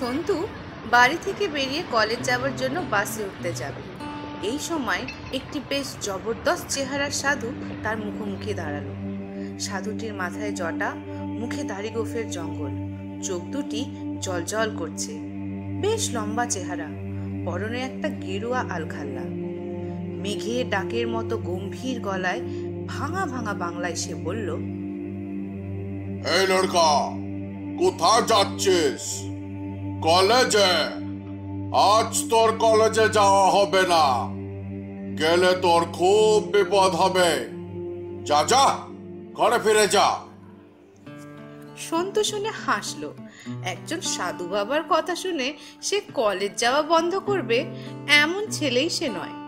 সন্তু 0.00 0.36
বাড়ি 0.94 1.16
থেকে 1.26 1.44
বেরিয়ে 1.56 1.82
কলেজ 1.94 2.20
যাওয়ার 2.28 2.54
জন্য 2.60 2.76
বাসে 2.94 3.20
উঠতে 3.28 3.50
যাবে। 3.60 3.82
এই 4.50 4.58
সময় 4.68 5.02
একটি 5.38 5.58
বেশ 5.70 5.88
জবরদস্ত 6.06 6.66
চেহারার 6.74 7.12
সাধু 7.20 7.48
তার 7.84 7.96
মুখোমুখি 8.04 8.52
দাঁড়াল। 8.60 8.86
সাধুটির 9.66 10.12
মাথায় 10.20 10.52
জটা, 10.60 10.90
মুখে 11.40 11.62
দাড়ি 11.70 11.90
গোফের 11.96 12.26
জঙ্গল, 12.36 12.72
চোখ 13.26 13.42
দুটি 13.52 13.80
জলজল 14.24 14.68
করছে। 14.80 15.12
বেশ 15.82 16.02
লম্বা 16.16 16.44
চেহারা, 16.54 16.88
পরনে 17.46 17.78
একটা 17.88 18.08
গেরুয়া 18.24 18.60
আলখাল্লা। 18.74 19.24
মেঘে 20.22 20.56
ডাকের 20.72 21.06
মতো 21.14 21.34
গম্ভীর 21.48 21.96
গলায় 22.08 22.40
ভাঙা 22.92 23.22
ভাঙা 23.32 23.54
বাংলায় 23.64 23.96
সে 24.02 24.12
বলল, 24.26 24.48
এই 26.34 26.44
লড়কা, 26.50 26.88
কোথায় 27.80 28.22
যাচ্ছিস? 28.30 29.04
কলেজে, 30.02 30.72
আজ 31.76 32.30
তোর 32.30 32.58
কলেজে 32.58 33.08
যাওয়া 33.08 33.50
হবে 33.50 33.82
না। 33.82 34.28
গেলে 35.18 35.52
তোর 35.52 35.84
খুব 35.84 36.50
বিপদ 36.52 36.94
হবে। 36.94 37.48
যা 38.24 38.44
যা, 38.44 38.78
ঘরে 39.34 39.58
ফিরে 39.58 39.88
যা। 39.88 40.18
সন্তু 41.78 42.24
শুনে 42.24 42.50
হাসলো। 42.66 43.14
একজন 43.64 44.00
সাধু 44.00 44.48
বাবার 44.48 44.80
কথা 44.88 45.16
শুনে 45.16 45.54
সে 45.82 46.00
কলেজ 46.14 46.52
যাওয়া 46.56 46.82
বন্ধ 46.82 47.14
করবে, 47.14 47.64
এমন 48.08 48.46
ছেলেই 48.50 48.90
সে 48.90 49.08
নয়। 49.08 49.40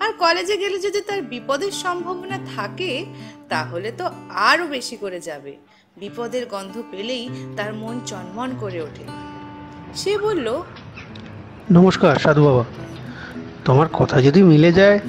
আর 0.00 0.12
কলেজে 0.12 0.56
গেলে 0.56 0.78
যদি 0.78 1.00
তার 1.00 1.22
বিপদের 1.22 1.72
সম্ভাবনা 1.72 2.38
থাকে, 2.56 3.04
তাহলে 3.48 3.92
তো 3.92 4.10
আরও 4.30 4.66
বেশি 4.66 4.96
করে 4.96 5.20
যাবে। 5.20 5.56
বিপদের 5.96 6.46
গন্ধ 6.46 6.82
পেলেই 6.90 7.28
তার 7.56 7.74
মন 7.74 8.00
চনমন 8.06 8.56
করে 8.60 8.82
ওঠে। 8.82 9.31
সে 9.94 10.18
বলল 10.18 10.62
নমস্কার 11.72 12.16
সাধু 12.16 12.44
বাবা। 12.44 12.64
তোমার 13.64 13.88
কথা 13.92 14.22
যদি 14.22 14.42
মিলে 14.42 14.72
যায় 14.72 15.00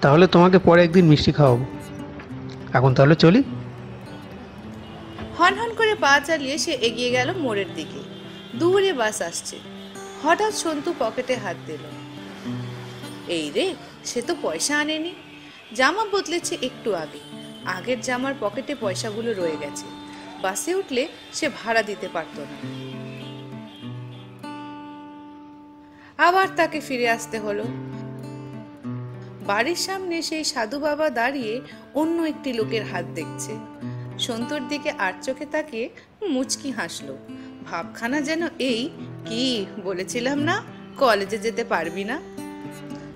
তাহলে 0.00 0.26
তোমাকে 0.26 0.58
পরে 0.58 0.84
একদিন 0.84 1.06
মিষ্টি 1.06 1.32
খাওয়াবো। 1.32 1.64
এখন 2.72 2.94
তাহলে 2.94 3.14
চলি? 3.14 3.42
হন 5.38 5.54
হন 5.58 5.74
করে 5.74 5.94
পা 5.94 6.20
চালিয়ে 6.20 6.58
সে 6.58 6.72
এগিয়ে 6.72 7.10
গেল 7.10 7.36
মোড়ের 7.38 7.66
দিকে। 7.74 8.00
দূরে 8.58 8.92
বাস 8.92 9.22
আসছে। 9.22 9.58
হঠাৎ 10.22 10.54
সন্তু 10.54 10.94
পকেটে 10.98 11.36
হাত 11.36 11.56
দিল। 11.66 11.84
এই 13.28 13.50
রে 13.54 13.74
সে 14.04 14.22
তো 14.22 14.36
পয়সা 14.42 14.78
আনেনি। 14.78 15.14
জামা 15.74 16.04
বদলেছে 16.12 16.58
একটু 16.62 16.94
আগে। 16.94 17.18
আগের 17.64 18.00
জামার 18.00 18.34
পকেটে 18.40 18.74
পয়সাগুলো 18.80 19.32
রয়ে 19.32 19.56
গেছে। 19.60 19.86
বাসে 20.42 20.74
উঠলে 20.74 21.08
সে 21.32 21.48
ভাড়া 21.48 21.82
দিতে 21.82 22.08
পারতো 22.12 22.42
না। 22.42 22.84
আবার 26.18 26.48
তাকে 26.56 26.80
ফিরে 26.80 27.08
আসতে 27.08 27.38
হলো। 27.38 27.64
বাড়ির 29.46 29.76
সামনে 29.76 30.22
সেই 30.22 30.44
সাধু 30.44 30.80
বাবা 30.80 31.10
দাঁড়িয়ে 31.10 31.60
অন্য 31.94 32.22
একটি 32.22 32.52
লোকের 32.52 32.84
হাত 32.84 33.04
দেখছে। 33.14 33.52
সন্তুর 34.18 34.68
দিকে 34.68 34.90
আর 34.98 35.12
চোখে 35.22 35.46
তাকিয়ে 35.46 35.88
মুচকি 36.28 36.70
হাসলো। 36.70 37.16
ভাবখানা 37.70 38.20
যেন 38.20 38.42
এই, 38.58 38.90
কি 39.26 39.66
বলেছিলাম 39.84 40.38
না, 40.38 40.62
কলেজে 40.96 41.38
যেতে 41.38 41.64
পারবি 41.64 42.04
না? 42.04 42.20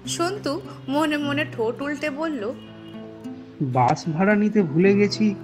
সন্তু 0.06 0.60
মনে 0.88 1.16
মনে 1.16 1.44
ঠোঁট 1.52 1.82
উল্টে 1.82 2.10
বলল, 2.10 2.52
বাস 3.62 4.08
ভাড়া 4.08 4.34
নিতে 4.34 4.62
ভুলে 4.62 4.92
গেছি, 4.94 5.34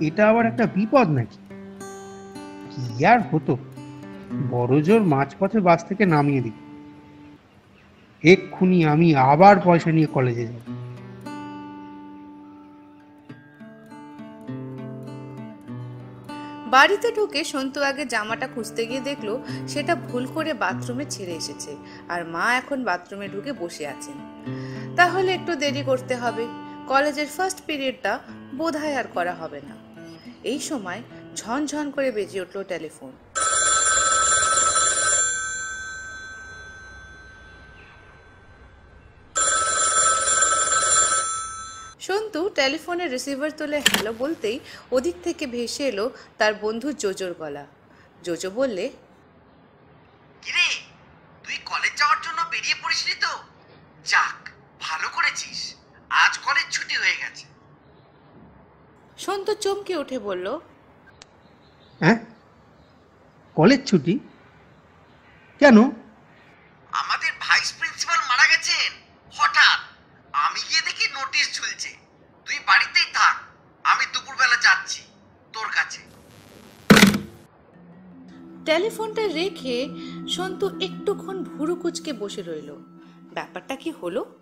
এটা 0.00 0.28
আবার 0.28 0.46
একটা 0.46 0.66
বিপদ 0.66 1.08
নাকি? 1.08 1.38
কি 2.70 3.06
আর 3.06 3.20
হতো? 3.30 3.56
বড় 4.50 4.82
জোর 4.82 5.02
মাঝপথে 5.02 5.60
বাস 5.60 5.84
থেকে 5.84 6.06
নামিয়ে 6.06 6.40
দিই 6.40 6.67
এক্ষুনি 8.22 8.84
আমি 8.84 9.14
আবার 9.14 9.60
পয়সা 9.64 9.90
নিয়ে 9.90 10.06
কলেজে 10.06 10.46
যাব। 10.46 10.78
বাড়িতে 16.70 17.12
ঢুকে 17.12 17.44
সন্তু 17.44 17.82
আগে 17.82 18.04
জামাটা 18.04 18.48
খুঁজতে 18.48 18.86
গিয়ে 18.86 19.00
দেখল 19.00 19.38
সেটা 19.68 19.94
ভুল 19.94 20.26
করে 20.26 20.54
বাথরুমে 20.54 21.04
ছেড়ে 21.04 21.32
এসেছে 21.32 21.76
আর 22.08 22.24
মা 22.24 22.54
এখন 22.54 22.84
বাথরুমে 22.84 23.28
ঢুকে 23.28 23.52
বসে 23.52 23.86
আছেন। 23.86 24.16
তাহলে 24.96 25.32
একটু 25.32 25.56
দেরি 25.56 25.82
করতে 25.82 26.16
হবে। 26.16 26.46
কলেজের 26.86 27.26
ফার্স্ট 27.26 27.62
পিরিয়ডটা 27.66 28.18
বোধহয় 28.54 28.96
আর 28.96 29.04
করা 29.14 29.34
হবে 29.34 29.60
না। 29.60 29.74
এই 30.42 30.58
সময় 30.58 31.02
ঝনঝন 31.36 31.90
করে 31.90 32.10
বেজে 32.10 32.40
উঠল 32.40 32.62
টেলিফোন 32.62 33.12
সন্তু 42.00 42.47
টেলিফোনের 42.58 43.10
রিসিভার 43.10 43.50
তুলে 43.50 43.78
হ্যালো 43.80 44.12
বলতেই 44.12 44.60
ওদিক 44.92 45.16
থেকে 45.24 45.46
ভেসে 45.46 45.84
এলো 45.88 46.10
তার 46.38 46.52
বন্ধু 46.54 46.92
জোজোর 46.92 47.32
গলা। 47.34 47.66
জোজো 48.22 48.50
বললে 48.50 48.84
কিরে 50.42 50.68
তুই 51.44 51.56
কলেজ 51.64 51.92
যাওয়ার 51.98 52.20
জন্য 52.22 52.38
বেরিয়ে 52.50 52.76
পড়িসনি 52.82 53.14
তো? 53.14 53.32
যাক 54.04 54.38
ভালো 54.80 55.08
করেছিস। 55.08 55.58
আজ 56.10 56.38
কলেজ 56.38 56.66
ছুটি 56.70 56.94
হয়ে 56.96 57.16
গেছে। 57.16 57.44
সন্তু 59.18 59.52
চমকে 59.54 59.94
উঠে 59.96 60.18
বলল 60.18 60.46
হ্যাঁ? 62.00 62.18
কলেজ 63.56 63.80
ছুটি? 63.90 64.14
কেন? 65.60 65.76
আমাদের 66.92 67.32
ভাইস 67.40 67.68
প্রিন্সিপাল 67.78 68.20
মারা 68.28 68.46
গেছেন। 68.46 68.90
হঠাৎ 69.32 69.78
আমি 70.32 70.60
গিয়ে 70.68 70.82
দেখি 70.82 71.04
নোটিশ 71.12 71.46
ঝুলছে। 71.56 72.07
তুই 72.48 72.58
বাড়িতেই 72.66 73.12
থাক। 73.12 73.36
আমি 73.84 74.04
দুপুরবেলা 74.12 74.56
যাচ্ছি 74.56 75.02
তোর 75.52 75.66
কাছে। 75.66 76.00
টেলিফোনটা 78.64 79.26
রেখে 79.26 79.88
সন্তু 80.28 80.80
একটুক্ষণ 80.80 81.44
ভুরু 81.44 81.76
কুচকে 81.76 82.12
বসে 82.12 82.42
রইল। 82.42 82.74
ব্যাপারটা 83.32 83.76
কি 83.76 83.90
হলো? 83.90 84.38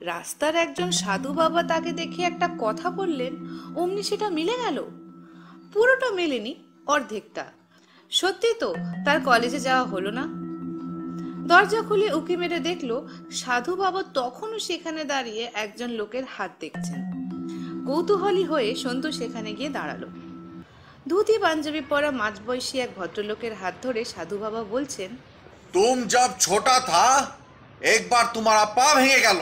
রাস্তার 0.00 0.56
একজন 0.56 0.90
সাধু 0.90 1.32
বাবা 1.32 1.62
তাকে 1.62 1.92
দেখে 1.92 2.22
একটা 2.22 2.48
কথা 2.58 2.90
বললেন, 2.90 3.36
অমনি 3.76 4.02
সেটা 4.02 4.30
মিলে 4.30 4.52
গেল? 4.52 4.84
পুরোটা 5.72 6.10
মেলেনি, 6.10 6.64
অর্ধেকটা। 6.86 7.44
সত্যি 8.10 8.54
তো, 8.54 8.74
তার 9.04 9.20
কলেজে 9.20 9.60
যাওয়া 9.60 9.84
হলো 9.84 10.10
না। 10.10 10.24
দরজা 11.46 11.82
খুলে 11.82 12.12
উকি 12.12 12.36
মেরে 12.36 12.60
দেখল, 12.60 13.08
সাধু 13.30 13.76
বাবা 13.76 14.02
তখনও 14.02 14.58
সেখানে 14.58 15.04
দাঁড়িয়ে 15.04 15.50
একজন 15.54 15.90
লোকের 15.90 16.24
হাত 16.36 16.50
দেখছেন। 16.60 17.21
কৌতূহলী 17.88 18.44
হয়ে 18.52 18.70
সন্তু 18.84 19.08
সেখানে 19.18 19.50
গিয়ে 19.58 19.70
দাঁড়াল। 19.78 20.02
ধুতি 21.08 21.34
পাঞ্জাবি 21.44 21.82
পরা 21.90 22.10
মাঝবয়সী 22.22 22.76
এক 22.84 22.90
ভদ্রলোকের 22.98 23.54
হাত 23.60 23.74
ধরে 23.84 24.00
সাধু 24.12 24.36
বাবা 24.44 24.60
বলছেন 24.74 25.10
তুম 25.74 25.96
জব 26.12 26.30
ছোটা 26.44 26.76
থা 26.90 27.06
একবার 27.94 28.24
তোমার 28.34 28.56
পা 28.76 28.86
ভেঙে 28.98 29.20
গেল। 29.26 29.40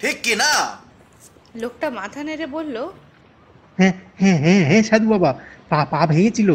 ঠিক 0.00 0.16
কি 0.24 0.34
না? 0.42 0.52
লোকটা 1.62 1.88
মাথা 2.00 2.20
নেড়ে 2.28 2.46
বলল 2.56 2.76
হ্যাঁ 3.78 3.94
হ্যাঁ 4.20 4.38
হ্যাঁ 4.44 4.62
হ্যাঁ 4.68 4.82
সাধু 4.88 5.06
বাবা 5.14 5.30
পা 5.70 5.78
পা 5.92 6.00
ভেঙেছিল। 6.12 6.50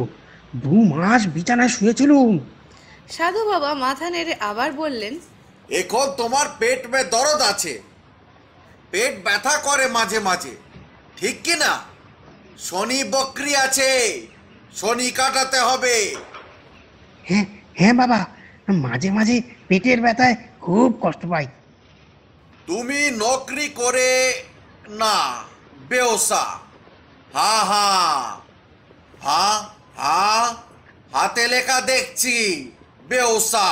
দু 0.64 0.76
মাস 0.94 1.22
বিছানায় 1.36 1.72
শুয়েছিলুম। 1.76 2.34
সাধু 3.16 3.42
বাবা 3.52 3.70
মাথা 3.86 4.08
নেড়ে 4.16 4.34
আবার 4.50 4.70
বললেন 4.82 5.14
এখন 5.82 6.06
তোমার 6.20 6.46
পেট 6.60 6.80
দরদ 7.14 7.42
আছে। 7.52 7.74
পেট 8.92 9.14
ব্যথা 9.26 9.54
করে 9.68 9.86
মাঝে 9.98 10.20
মাঝে। 10.30 10.54
ঠিক 11.18 11.36
কি 11.46 11.56
না 11.64 11.72
শনি 12.68 13.00
বকরি 13.14 13.54
আছে 13.66 13.92
শনি 14.80 15.08
কাটাতে 15.20 15.60
হবে। 15.70 15.96
হ্যাঁ 17.24 17.46
হ্যাঁ 17.80 17.96
বাবা 18.00 18.20
মাঝে 18.86 19.10
মাঝে 19.18 19.36
পেটের 19.68 20.00
ব্যথায় 20.06 20.36
খুব 20.62 20.90
কষ্ট 21.04 21.22
পাই। 21.32 21.46
তুমি 22.68 23.00
নকরি 23.24 23.68
করে 23.80 24.10
না 25.02 25.16
বেওসা। 25.90 26.44
হা 27.36 27.54
হা 27.72 27.88
হা 29.26 29.44
হা 30.02 30.20
হাতে 31.16 31.44
লেখা 31.54 31.78
দেখছি 31.92 32.36
বেওসা। 33.10 33.68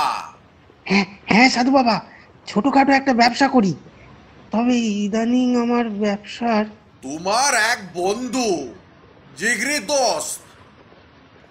হ্যাঁ 0.86 1.06
হ্যাঁ 1.32 1.50
সাধু 1.50 1.72
বাবা 1.72 1.96
ছোটখাটো 2.48 2.92
একটা 3.00 3.14
ব্যবসা 3.22 3.48
করি। 3.56 3.74
তবে 4.52 4.76
ইদানিং 5.06 5.48
আমার 5.64 5.86
ব্যবসার 6.04 6.66
তোমার 7.04 7.52
এক 7.72 7.80
বন্ধু 8.00 8.48
জিগরি 9.40 9.78
দোস্ত 9.92 10.40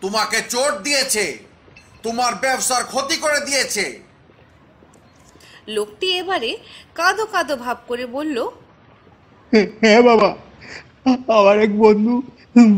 তোমাকে 0.03 0.39
চোট 0.53 0.73
দিয়েছে 0.87 1.25
তোমার 2.03 2.33
ব্যবসার 2.45 2.83
ক্ষতি 2.93 3.17
করে 3.25 3.39
দিয়েছে। 3.49 3.85
লোকটি 5.77 6.07
এবারে 6.21 6.51
কাঁদো 6.99 7.25
কাঁদো 7.35 7.55
ভাব 7.65 7.79
করে 7.89 8.05
বলল 8.17 8.37
হ্যাঁ 9.83 10.03
বাবা 10.09 10.31
আমার 11.39 11.57
এক 11.67 11.73
বন্ধু 11.85 12.15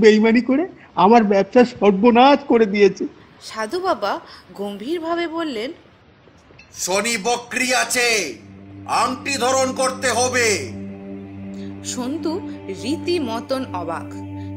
বেইমানি 0.02 0.42
করে 0.50 0.64
আমার 1.04 1.22
ব্যবসা 1.32 1.62
সর্বনাশ 1.72 2.38
করে 2.50 2.66
দিয়েছে। 2.74 3.04
সাধু 3.48 3.78
বাবা 3.88 4.12
গম্ভীরভাবে 4.60 5.24
বললেন 5.36 5.70
শনি 6.84 7.14
বক্রি 7.28 7.68
আছে 7.82 8.08
আংটি 9.02 9.34
ধরন 9.44 9.68
করতে 9.80 10.08
হবে। 10.18 10.46
সন্তু 11.84 12.40
রীতি 12.82 13.20
মতন 13.20 13.74
অবাক। 13.74 14.12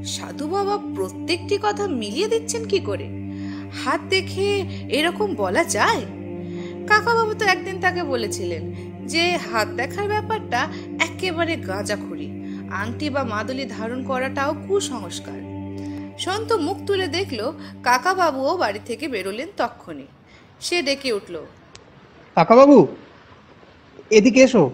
সাধু 0.05 0.47
বাবা 0.47 0.77
প্রত্যেকটি 0.95 1.59
কথা 1.63 1.87
মিলিয়ে 1.87 2.27
দিচ্ছেন 2.27 2.65
কি 2.65 2.79
করে? 2.79 3.09
হাত 3.83 4.01
দেখে 4.09 4.65
এরকম 4.89 5.35
বলা 5.35 5.63
যায়? 5.63 6.01
কাকা 6.87 7.15
বাবু 7.15 7.33
তো 7.33 7.45
একদিন 7.45 7.79
তাকে 7.79 8.03
বলেছিলেন 8.03 8.73
যে, 9.07 9.37
হাত 9.51 9.67
দেখার 9.67 10.07
ব্যাপারটা 10.07 10.67
একেবারে 10.99 11.55
গাঁজা 11.55 11.67
গাঁজাখুরি। 11.67 12.27
আংটি 12.71 13.09
বা 13.09 13.23
মাদুলি 13.23 13.65
ধারণ 13.65 14.03
করাটাও 14.03 14.53
কুসংস্কার। 14.67 15.39
সন্ত 16.19 16.53
মুখ 16.53 16.77
তুলে 16.87 17.07
দেখল 17.07 17.51
কাকা 17.83 18.13
বাবুও 18.13 18.57
বাড়ি 18.57 18.79
থেকে 18.85 19.07
বেরোলেন 19.07 19.47
তক্ষণি। 19.57 20.07
সে 20.59 20.81
ডেকে 20.81 21.13
উঠল 21.13 21.45
কাকাবাবু 22.35 22.87
এদিকে 24.11 24.41
এসো। 24.41 24.71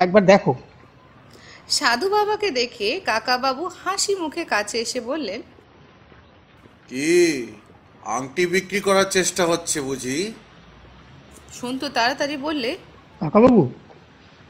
একবার 0.00 0.26
দেখো। 0.26 0.54
সাধু 1.68 2.08
বাবাকে 2.08 2.50
দেখে 2.50 3.00
কাকাবাবু 3.00 3.64
হাসি 3.82 4.14
মুখে 4.14 4.44
কাছে 4.44 4.78
এসে 4.78 5.00
বললেন 5.00 5.42
কি? 6.88 7.10
আংটি 8.06 8.46
বিক্রি 8.46 8.80
করার 8.80 9.08
চেষ্টা 9.10 9.46
হচ্ছে 9.46 9.80
বুঝি? 9.80 10.32
সন্তু 11.52 11.88
তাড়াতাড়ি 11.88 12.36
বললে। 12.36 12.76
কাকাবাবু 13.20 13.70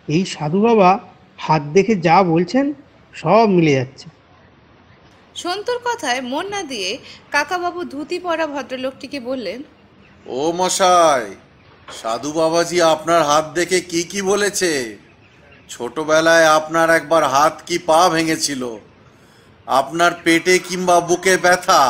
এই 0.09 0.25
সাধু 0.25 0.61
বাবা 0.61 0.91
হাত 1.39 1.63
দেখে 1.63 1.95
যা 1.97 2.23
বলছেন 2.23 2.75
সব 3.15 3.47
মিলে 3.49 3.73
যাচ্ছে। 3.73 4.07
সন্তুর 5.35 5.79
কথায় 5.85 6.21
মন 6.23 6.47
না 6.49 6.63
দিয়ে 6.63 6.99
কাকাবাবু 7.33 7.85
ধুতি 7.85 8.19
পরা 8.19 8.47
ভদ্রলোকটিকে 8.47 9.21
বললেন 9.21 9.61
ও 10.27 10.53
মশাই 10.53 11.27
সাধু 12.01 12.33
বাবাজি 12.33 12.83
আপনার 12.83 13.23
হাত 13.23 13.47
দেখে 13.55 13.81
কি 13.81 14.03
কি 14.03 14.23
বলেছে? 14.23 14.99
ছোটবেলায় 15.69 16.47
আপনার 16.47 16.91
একবার 16.91 17.25
হাত 17.25 17.63
কি 17.67 17.79
পা 17.79 18.09
ভেঙেছিল? 18.09 18.63
আপনার 19.67 20.13
পেটে 20.25 20.59
কিংবা 20.59 21.01
বুকে 21.01 21.37
ব্যথা? 21.37 21.83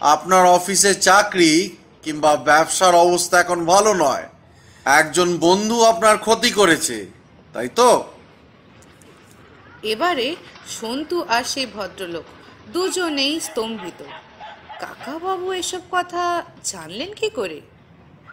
আপনার 0.00 0.44
অফিসে 0.46 0.94
চাকরি 0.94 1.76
কিংবা 2.02 2.36
ব্যবসার 2.36 2.94
অবস্থা 2.94 3.40
এখন 3.40 3.64
ভালো 3.64 3.94
নয়। 3.94 4.26
একজন 4.84 5.38
বন্ধু 5.38 5.82
আপনার 5.82 6.18
ক্ষতি 6.18 6.50
করেছে 6.50 7.06
তাই 7.52 7.68
তো? 7.68 8.04
এবারে 9.82 10.36
সন্তু 10.80 11.22
আর 11.22 11.44
সেই 11.44 11.66
ভদ্রলোক 11.66 12.24
দুজনেই 12.72 13.40
স্তম্ভিত। 13.40 14.00
কাকাবাবু 14.80 15.52
এসব 15.52 15.80
কথা 15.90 16.44
জানলেন 16.64 17.14
কি 17.14 17.30
করে? 17.30 17.60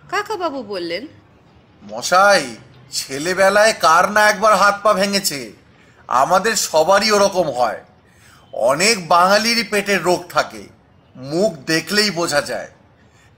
কাকাবাবু 0.09 0.63
বললেন 0.63 1.07
মশাই 1.83 2.55
ছেলেবেলায় 2.91 3.73
কার 3.73 4.11
না 4.11 4.29
একবার 4.29 4.55
হাত 4.55 4.79
পা 4.83 4.93
ভেঙেছে? 4.93 5.51
আমাদের 6.07 6.55
সবারই 6.55 7.11
ওরকম 7.11 7.51
হয়। 7.51 7.83
অনেক 8.53 9.07
বাঙালিরই 9.07 9.63
পেটের 9.63 10.03
রোগ 10.03 10.27
থাকে। 10.29 10.63
মুখ 11.15 11.53
দেখলেই 11.53 12.11
বোঝা 12.11 12.41
যায়। 12.41 12.67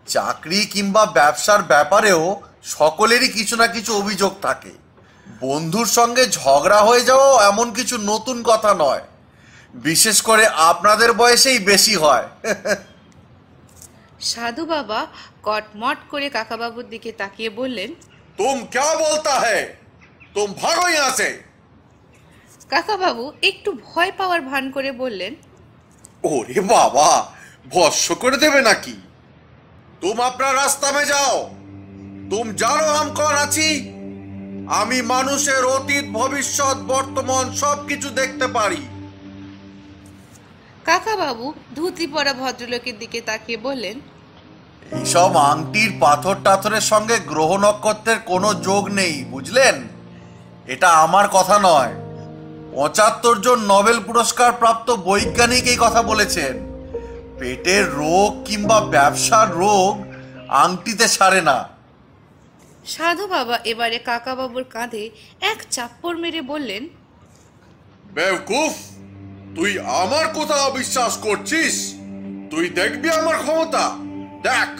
চাকরি 0.08 0.66
কিংবা 0.66 1.06
ব্যবসার 1.06 1.64
ব্যাপারেও 1.64 2.42
সকলেরই 2.64 3.28
কিছু 3.28 3.56
না 3.56 3.68
কিছু 3.68 3.98
অভিযোগ 3.98 4.36
থাকে। 4.42 4.72
বন্ধুর 5.40 5.86
সঙ্গে 5.86 6.26
ঝগড়া 6.26 6.82
হয়ে 6.82 7.02
যাওয়াও 7.02 7.42
এমন 7.42 7.74
কিছু 7.74 7.98
নতুন 7.98 8.44
কথা 8.44 8.74
নয়। 8.74 9.02
বিশেষ 9.74 10.22
করে 10.22 10.48
আপনাদের 10.48 11.14
বয়সেই 11.14 11.60
বেশি 11.60 11.96
হয়। 11.96 12.28
সাধু 14.20 14.66
বাবা 14.66 15.08
কটমট 15.44 15.98
করে 16.10 16.30
কাকাবাবুর 16.30 16.90
দিকে 16.90 17.12
তাকিয়ে 17.12 17.50
বললেন 17.50 17.94
তুম 18.38 18.66
ক্যা 18.72 18.96
বলতা 18.96 19.40
হ্যায় 19.40 19.66
তুম 20.34 20.54
ভাগো 20.54 20.88
ইহাঁ 20.88 21.12
সে 21.18 21.30
কাকাবাবু 22.70 23.34
একটু 23.42 23.70
ভয় 23.86 24.12
পাওয়ার 24.18 24.42
ভান 24.42 24.72
করে 24.72 24.92
বললেন 24.92 25.34
ওরে 26.24 26.62
বাবা 26.62 27.10
ভস্য 27.70 28.16
করে 28.16 28.38
দেবে 28.38 28.62
নাকি? 28.62 28.96
তুম 30.02 30.22
আপনার 30.22 30.56
রাস্তা 30.56 30.92
মে 30.92 31.06
যাও। 31.06 31.50
তুম 32.30 32.46
জানো 32.52 32.88
হাম 32.94 33.14
কন 33.14 33.36
আছি। 33.36 33.70
আমি 34.68 35.02
মানুষের 35.02 35.64
অতীত 35.66 36.06
ভবিষ্যৎ 36.14 36.78
বর্তমান 36.78 37.46
সবকিছু 37.54 38.10
দেখতে 38.10 38.48
পারি। 38.48 38.82
কাকাবাবু 40.86 41.54
ধুতি 41.76 42.08
পরা 42.08 42.34
ভদ্রলোকের 42.34 42.98
দিকে 43.00 43.22
তাকিয়ে 43.22 43.58
বললেন 43.58 44.00
এইসব 44.92 45.38
আংটির 45.38 45.94
পাথর 46.00 46.36
টাথরের 46.44 46.82
সঙ্গে 46.82 47.20
গ্রহ 47.20 47.58
নক্ষত্রের 47.58 48.20
কোনো 48.20 48.54
যোগ 48.54 48.88
নেই 48.88 49.26
বুঝলেন? 49.26 49.88
এটা 50.68 50.90
আমার 50.90 51.28
কথা 51.28 51.60
নয়। 51.64 51.94
পঁচাত্তর 52.74 53.42
জন 53.42 53.60
নোবেল 53.60 54.00
পুরস্কার 54.00 54.52
প্রাপ্ত 54.52 54.92
বৈজ্ঞানিক 54.92 55.68
এই 55.68 55.78
কথা 55.80 56.02
বলেছেন। 56.04 56.54
পেটের 57.40 57.92
রোগ 57.92 58.44
কিংবা 58.46 58.82
ব্যবসার 58.82 59.54
রোগ 59.54 60.04
আংটিতে 60.50 61.08
সারে 61.08 61.42
না। 61.42 61.70
সাধু 62.86 63.28
বাবা 63.28 63.60
এবারে 63.64 64.00
কাকাবাবুর 64.00 64.64
কাঁধে 64.64 65.10
এক 65.42 65.58
চাপ্পড় 65.72 66.18
মেরে 66.18 66.42
বললেন 66.42 66.88
বেওকুফ 68.14 68.74
তুই 69.56 69.80
আমার 69.80 70.28
কথা 70.28 70.56
অবিশ্বাস 70.56 71.18
করছিস? 71.18 71.94
তুই 72.52 72.70
দেখবি 72.70 73.10
আমার 73.10 73.38
ক্ষমতা? 73.38 74.07
দেখ 74.44 74.72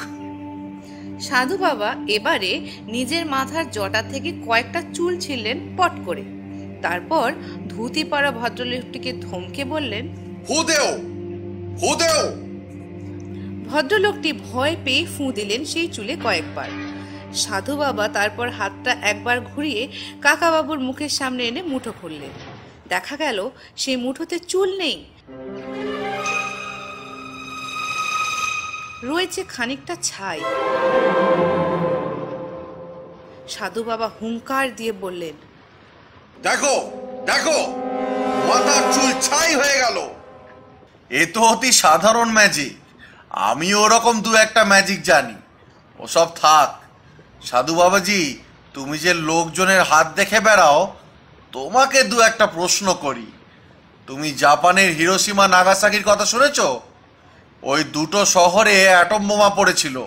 সাধু 1.22 1.58
বাবা 1.58 1.96
এবারে 2.08 2.62
নিজের 2.86 3.26
মাথার 3.26 3.72
জটা 3.72 4.02
থেকে 4.02 4.32
কয়েকটা 4.32 4.82
চুল 4.94 5.20
ছিললেন 5.20 5.58
পট 5.78 5.92
করে। 6.06 6.24
তারপর 6.82 7.34
ধুতি 7.70 8.04
পরা 8.04 8.32
ভদ্রলোকটিকে 8.32 9.14
ধমকে 9.14 9.66
বললেন 9.66 10.08
হুদেও 10.50 10.88
হুদেও 11.82 12.22
ভদ্রলোকটি 13.72 14.34
ভয় 14.34 14.76
পেয়ে 14.86 15.06
ফুঁ 15.06 15.32
দিলেন 15.32 15.66
সেই 15.66 15.88
চুলে 15.88 16.18
কয়েকবার। 16.24 16.70
সাধু 17.34 17.78
বাবা 17.78 18.08
তারপর 18.08 18.50
হাতটা 18.50 18.92
একবার 19.02 19.42
ঘুরিয়ে 19.42 19.88
কাকাবাবুর 20.22 20.80
মুখের 20.80 21.10
সামনে 21.10 21.48
এনে 21.48 21.62
মুঠো 21.62 21.92
খুললেন। 22.02 22.30
দেখা 22.90 23.18
গেল 23.18 23.50
সেই 23.76 23.96
মুঠোতে 23.96 24.40
চুল 24.40 24.78
নেই। 24.78 25.06
রয়েছে 29.04 29.42
খানিকটা 29.54 29.96
ছাই। 30.10 30.40
সাধু 33.54 33.82
বাবা 33.84 34.08
হুঙ্কার 34.20 34.66
দিয়ে 34.76 34.94
বললেন, 35.04 35.36
দেখো 36.48 36.76
দেখো, 37.30 37.58
মাথার 38.48 38.84
চুল 38.94 39.10
ছাই 39.28 39.52
হয়ে 39.62 39.78
গেল। 39.84 39.98
এ 41.12 41.22
তো 41.34 41.40
অতি 41.52 41.72
সাধারণ 41.84 42.30
ম্যাজিক 42.38 42.76
আমি 43.50 43.68
ওরকম 43.74 44.16
দু 44.26 44.32
একটা 44.36 44.62
ম্যাজিক 44.72 45.00
জানি। 45.10 45.38
ওসব 46.00 46.28
থাক। 46.42 46.70
সাধু 47.50 47.74
বাবাজি, 47.82 48.22
তুমি 48.74 48.96
যে 49.06 49.12
লোকজনের 49.30 49.82
হাত 49.90 50.08
দেখে 50.20 50.40
বেড়াও, 50.48 50.80
তোমাকে 51.54 52.00
দু 52.12 52.18
একটা 52.30 52.46
প্রশ্ন 52.58 52.88
করি। 53.06 53.28
তুমি 54.08 54.28
জাপানের 54.44 54.90
হিরোসীমা 55.00 55.46
নাগাসাকির 55.56 56.04
কথা 56.10 56.26
শুনেছো? 56.26 56.68
ওই 57.64 57.84
দুটো 57.84 58.26
শহরে 58.26 58.88
অ্যাটম 58.88 59.28
বোমা 59.28 59.50
পড়েছিল। 59.50 60.06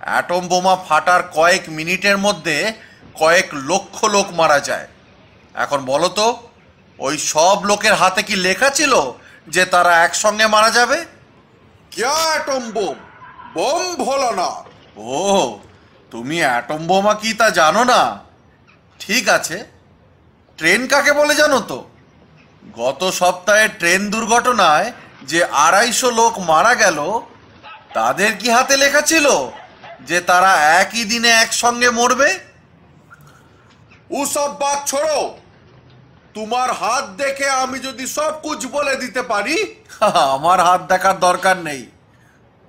অ্যাটম 0.00 0.48
বোমা 0.48 0.76
ফাটার 0.88 1.22
কয়েক 1.22 1.62
মিনিটের 1.68 2.18
মধ্যে 2.18 2.72
কয়েক 3.14 3.48
লক্ষ 3.52 4.04
লোক 4.04 4.26
মারা 4.32 4.60
যায়। 4.60 4.88
এখন 5.54 5.84
বলো 5.84 6.08
তো 6.08 6.48
ওই 6.98 7.18
সব 7.18 7.64
লোকের 7.64 7.94
হাতে 7.94 8.22
কি 8.22 8.36
লেখা 8.36 8.70
ছিল 8.70 9.12
যে 9.48 9.64
তারা 9.64 10.04
একসঙ্গে 10.04 10.46
মারা 10.46 10.70
যাবে? 10.70 11.04
ক্যা 11.90 12.10
অ্যাটম 12.10 12.70
বোম? 12.70 12.96
বোম 13.54 13.94
ভোলা 13.94 14.30
না। 14.32 14.64
ও 14.96 15.58
তুমি 16.10 16.38
অ্যাটম 16.38 16.86
বোমা 16.86 17.14
কি 17.14 17.34
তা 17.34 17.50
জানো 17.50 17.84
না? 17.84 18.20
ঠিক 18.98 19.28
আছে। 19.28 19.64
ট্রেন 20.56 20.86
কাকে 20.86 21.12
বলে 21.12 21.34
জানো 21.34 21.60
তো? 21.60 21.88
গত 22.76 23.10
সপ্তাহে 23.10 23.68
ট্রেন 23.68 24.10
দুর্ঘটনায় 24.10 24.92
যে 25.28 25.40
আড়াইশো 25.44 26.08
লোক 26.10 26.34
মারা 26.38 26.74
গেল 26.74 26.98
তাদের 27.94 28.30
কি 28.36 28.48
হাতে 28.50 28.76
লেখা 28.76 29.00
ছিল 29.00 29.26
যে 30.00 30.18
তারা 30.20 30.52
একই 30.80 31.04
দিনে 31.04 31.28
একসঙ্গে 31.28 31.90
মরবে? 31.90 32.30
ওসব 34.10 34.50
বাদ 34.60 34.78
ছোড়ো। 34.86 35.18
তোমার 36.34 36.68
হাত 36.72 37.04
দেখে 37.16 37.46
আমি 37.62 37.78
যদি 37.78 38.04
সব 38.06 38.32
কুছ 38.42 38.60
বলে 38.66 38.94
দিতে 38.96 39.22
পারি? 39.22 39.56
আমার 40.34 40.58
হাত 40.60 40.80
দেখার 40.88 41.16
দরকার 41.18 41.56
নেই। 41.58 41.82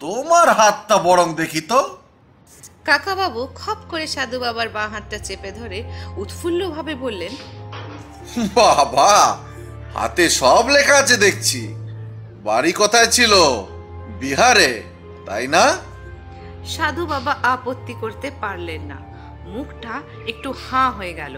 তোমার 0.02 0.48
হাতটা 0.50 0.96
বরং 0.98 1.28
দেখি 1.34 1.62
তো। 1.62 1.80
কাকাবাবু 2.86 3.42
খপ 3.56 3.80
করে 3.90 4.08
সাধু 4.08 4.38
বাবার 4.40 4.70
বাঁ 4.70 4.88
হাতটা 4.90 5.18
চেপে 5.18 5.52
ধরে 5.52 5.80
উৎফুল্লভাবে 6.18 6.94
বললেন 6.96 7.34
বাবা 8.56 9.12
হাতে 9.94 10.26
সব 10.30 10.64
লেখা 10.70 10.96
আছে 10.98 11.16
দেখছি। 11.18 11.62
বাড়ি 12.44 12.72
কোথায় 12.74 13.08
ছিল? 13.08 13.34
বিহারে 14.20 14.70
তাই 15.26 15.48
না? 15.48 15.64
সাধু 16.66 17.06
বাবা 17.06 17.34
আপত্তি 17.54 17.94
করতে 18.02 18.32
পারলেন 18.42 18.82
না। 18.82 18.98
মুখটা 19.54 19.94
একটু 20.28 20.50
হাঁ 20.66 20.92
হয়ে 20.92 21.14
গেল। 21.14 21.36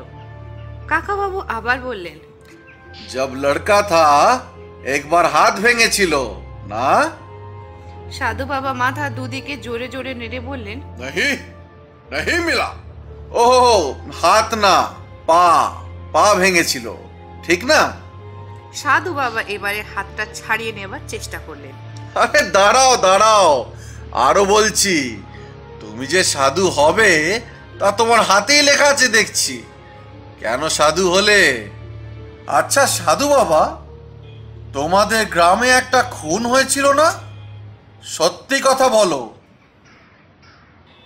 কাকা 0.87 1.13
বাবু 1.15 1.39
আবার 1.57 1.77
বললেন 1.81 2.17
জব 3.09 3.29
লড়কা 3.35 3.79
থা 3.81 4.05
একবার 4.85 5.25
হাত 5.25 5.53
ভেঙেছিল 5.59 6.13
না? 6.67 6.87
সাধু 8.11 8.45
বাবা 8.45 8.73
মাথা 8.73 9.05
দুদিকে 9.09 9.57
জোরে 9.57 9.87
জোরে 9.87 10.13
নেড়ে 10.13 10.39
বললেন 10.39 10.77
নাহি 11.01 11.29
নাহি 12.11 12.35
মিলা। 12.45 12.69
ও 13.31 13.43
হাত 14.21 14.49
না 14.53 14.75
পা 15.25 15.45
পা 16.13 16.25
ভেঙেছিল 16.35 16.87
ঠিক 17.43 17.61
না? 17.65 17.79
সাধু 18.75 19.13
বাবা 19.13 19.41
এবারে 19.41 19.83
হাতটা 19.95 20.25
ছাড়িয়ে 20.33 20.71
নেবার 20.71 20.99
চেষ্টা 21.07 21.39
করলেন। 21.47 21.71
আরে 22.15 22.41
দাঁড়াও 22.51 22.97
দাঁড়াও। 22.97 23.73
আরও 24.11 24.45
বলছি 24.45 25.21
তুমি 25.79 26.07
যে 26.07 26.23
সাধু 26.23 26.69
হবে 26.69 27.41
তা 27.79 27.91
তোমার 27.91 28.21
হাতেই 28.21 28.61
লেখা 28.61 28.87
আছে 28.89 29.07
দেখছি। 29.07 29.63
কেন 30.39 30.69
সাধু 30.69 31.11
হলে? 31.11 31.69
আচ্ছা 32.47 32.87
সাধু 32.87 33.27
বাবা 33.29 33.81
তোমাদের 34.73 35.25
গ্রামে 35.25 35.69
একটা 35.69 36.03
খুন 36.03 36.45
হয়েছিল 36.45 36.91
না? 36.91 37.13
সত্যি 38.03 38.61
কথা 38.63 38.89
বলো। 38.89 39.33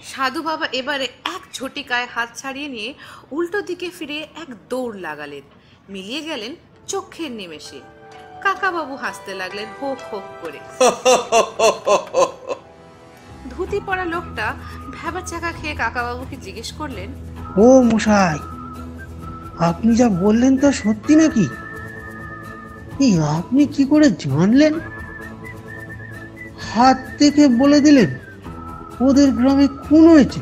সাধু 0.04 0.44
বাবা 0.44 0.66
এবারে 0.72 1.06
এক 1.06 1.42
ঝটিকায় 1.54 2.08
হাত 2.16 2.30
ছাড়িয়ে 2.38 2.68
নিয়ে 2.68 2.94
উল্টো 3.32 3.62
দিকে 3.62 3.90
ফিরে 4.00 4.16
এক 4.16 4.50
দৌড় 4.70 5.00
লাগালেন। 5.00 5.42
মিলিয়ে 5.90 6.22
গেলেন 6.22 6.56
চোখের 6.88 7.32
নিমেষে। 7.40 7.80
কাকাবাবু 8.44 8.96
হাসতে 8.96 9.32
লাগলেন 9.42 9.68
হোক 9.80 10.00
হোক 10.12 10.26
করে। 10.42 10.60
ধুতি 13.52 13.80
পরা 13.88 14.06
লোকটা 14.14 14.48
ভেবা 14.96 15.22
চাকা 15.30 15.52
খেয়ে 15.52 15.76
কাকাবাবুকে 15.76 16.36
জিজ্ঞেস 16.46 16.70
করলেন 16.72 17.10
ও 17.64 17.66
মশাই 17.92 18.40
আপনি 19.70 19.92
যা 19.96 20.08
বললেন 20.24 20.54
তা 20.58 20.70
সত্যি 20.82 21.14
নাকি? 21.16 21.46
এই 23.06 23.14
আপনি 23.38 23.62
কি 23.76 23.84
করে 23.86 24.08
জানলেন? 24.24 24.74
হাত 26.70 26.98
থেকে 27.20 27.44
বলে 27.62 27.80
দিলেন 27.86 28.10
ওদের 29.06 29.30
গ্রামে 29.32 29.68
খুন 29.84 30.04
হয়েছে। 30.14 30.40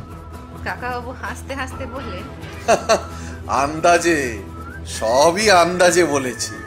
কাকাবাবু 0.63 1.11
হাসতে 1.21 1.53
হাসতে 1.59 1.83
বললেন 1.85 2.25
আন্দাজে 3.61 4.17
সবই 4.87 5.51
আন্দাজে 5.51 6.05
বলেছি। 6.05 6.62